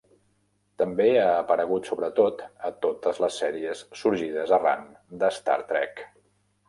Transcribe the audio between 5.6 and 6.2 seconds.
Trek".